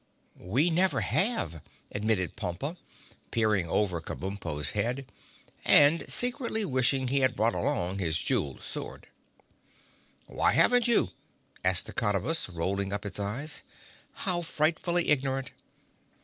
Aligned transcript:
"We 0.39 0.71
never 0.71 1.01
have," 1.01 1.61
admitted 1.91 2.35
Pompa, 2.35 2.75
peering 3.29 3.67
over 3.67 4.01
Kabumpo's 4.01 4.71
head 4.71 5.05
and 5.63 6.11
secretly 6.11 6.65
wishing 6.65 7.07
he 7.09 7.19
had 7.19 7.35
brought 7.35 7.53
along 7.53 7.99
his 7.99 8.17
jeweled 8.17 8.63
sword. 8.63 9.05
"Why 10.25 10.53
haven't 10.53 10.87
you?" 10.87 11.09
asked 11.63 11.85
the 11.85 11.93
Cottabus, 11.93 12.49
rolling 12.49 12.91
up 12.91 13.05
its 13.05 13.19
eyes. 13.19 13.61
"How 14.25 14.41
frightfully 14.41 15.07
ignorant!" 15.09 15.51